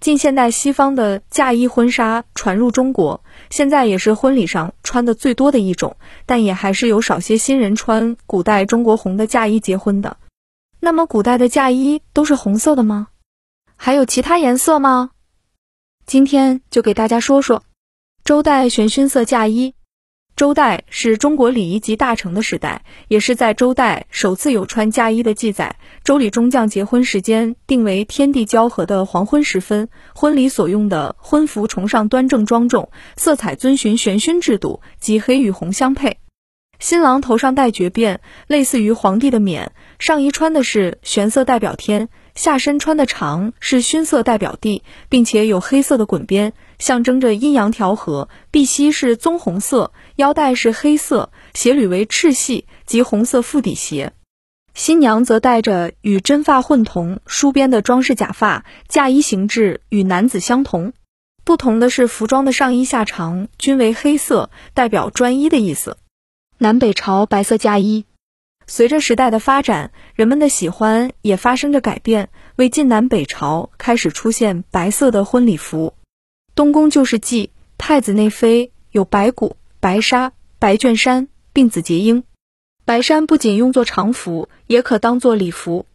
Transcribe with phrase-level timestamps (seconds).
[0.00, 10.16] 近现代西方的嫁衣婚纱传入中国，现在也是婚礼上穿的最多的一种，但也还是有少些新人穿古代中国红的嫁衣结婚的。
[10.80, 13.08] 那么，古代的嫁衣都是红色的吗？
[13.76, 15.10] 还有其他颜色吗？
[16.06, 17.62] 今天就给大家说说
[18.24, 19.74] 周代玄熏色嫁衣。
[20.40, 25.76] 周代是中国礼仪集大成的时代，也是在周代首次有穿嫁衣的记载。
[26.02, 36.16] 周礼中将结婚时间定为天地交合的黄昏时分，婚礼所用的婚服崇尚端正庄重，色彩遵循玄勋制度，即黑与红相配。
[36.78, 42.08] 新郎头上戴爵辫，类似于皇帝的冕，上衣穿的是玄色代表天，
[42.40, 48.30] 下身穿的长是熏色代表地，并且有黑色的滚边，象征着阴阳调和。
[48.50, 54.14] 碧玺是棕红色，腰带是黑色，鞋履为赤系及红色腹底鞋。
[54.72, 60.94] 新娘则戴着与真发混同、梳边的装饰假发，嫁衣形制与男子相同，
[61.44, 65.98] 不同的是服装的上衣下长均为黑色，代表专一的意思。
[66.56, 68.06] 南北朝白色嫁衣，
[68.72, 72.28] 随着时代的发展，人们的喜欢也发生着改变。
[72.54, 75.94] 为晋南北朝开始出现白色的婚礼服，
[76.54, 82.22] 《东宫旧事记》太子内妃有白骨、白纱、白绢衫，并子结缨。
[82.84, 85.86] 白衫不仅用作常服，也可当作礼服。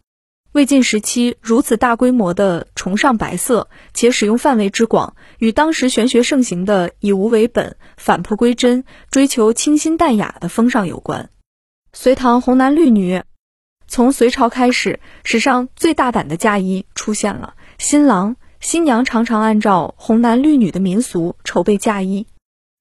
[0.51, 11.29] 魏晋时期如此大规模的崇尚白色，且使用范围之广，与当时玄学盛行的以无为本、返璞归真、追求清新淡雅的风尚有关。
[11.97, 13.23] 隋唐红男绿女，
[13.87, 17.55] 从隋朝开始，史上最大胆的嫁衣出现了。
[17.77, 22.27] 新郎新娘常常按照红男绿女的民俗筹备嫁衣，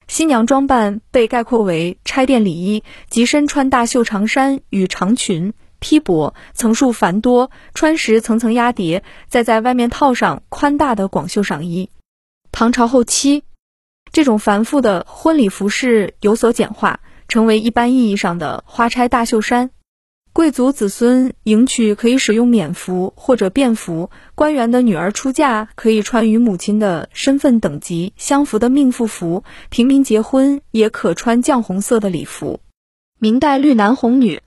[0.09, 5.55] 新娘装扮被概括为拆殿礼衣，即身穿大袖长衫与长裙。
[5.79, 11.91] 披帛层数繁多，穿时层层压叠，再在外面套上宽大的广袖上衣。
[12.51, 13.45] 唐朝后期，
[14.11, 19.71] 这种繁复的婚礼服饰有所简化，成为一般意义上的花钗大袖衫。
[20.33, 32.59] 贵族子孙迎娶可以使用冕服或者便服，官员的女儿出嫁可以穿与母亲的身份等级相符的命妇服，平民结婚也可穿绛红色的礼服。
[33.21, 34.43] 明代绿男红女。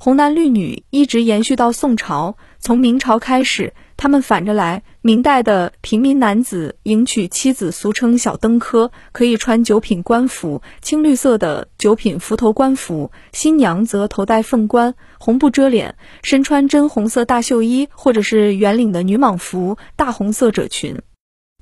[0.00, 4.84] 红男绿女一直延续到宋朝，从明朝开始，他们反着来。
[5.02, 21.00] 明代的平民男子迎娶妻子，俗称小登科，可以穿九品官服，青绿色的九品幞头官服；新娘则头戴凤冠，红布遮脸，身穿真红色大袖衣，或者是圆领的女蟒服、大红色褶裙。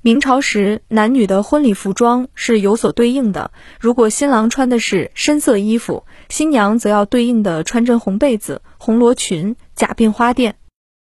[0.07, 3.51] 明朝时，男女的婚礼服装是有所对应的。
[3.77, 10.53] 如果新郎穿的是深色衣服，新娘则要对应的穿着红被子、红罗裙、假鬓花钿。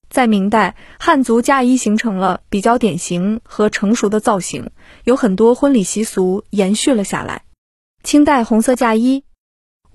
[0.09, 4.71] 在明代，汉族嫁衣形成了比较典型和成熟的造型，
[5.03, 7.43] 有很多婚礼习俗延续了下来。
[8.01, 9.25] 清代红色嫁衣。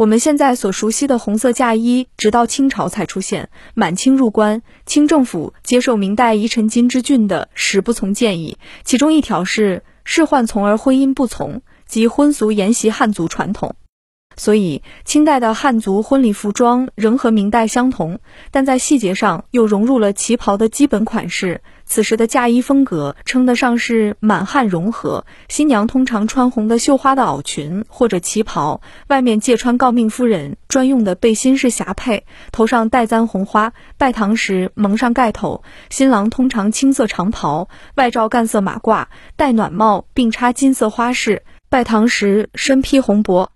[0.03, 3.51] 我们现在所熟悉的红色嫁衣，直到清朝才出现。
[3.73, 13.77] 满清入关，清政府接受明代遗臣金之俊的十不从建议，其中一条是仕宦从而婚姻不从，即婚俗沿袭汉族传统。
[14.37, 18.21] 所以，清代的汉族婚礼服装仍和明代相同，
[18.51, 21.61] 但在细节上又融入了旗袍的基本款式。
[21.85, 25.27] 此时的嫁衣风格称得上是满汉融合。
[25.49, 35.65] 新娘通常穿红的绣花的袄裙或者旗袍，外面借穿诰命夫人专用的背心式霞帔，头上戴簪红花，拜堂时蒙上盖头。
[35.91, 39.07] 新郎通常青色长袍，外罩干色马褂，
[39.37, 43.49] 戴暖帽，并插金色花饰，拜堂时身披红帛。